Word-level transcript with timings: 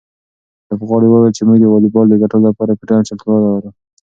لوبغاړي 0.69 1.07
وویل 1.09 1.33
چې 1.37 1.43
موږ 1.47 1.57
د 1.61 1.65
واليبال 1.73 2.05
د 2.09 2.15
ګټلو 2.21 2.43
لپاره 2.49 2.77
پوره 2.79 3.05
چمتووالی 3.07 3.49
لرو. 3.53 3.69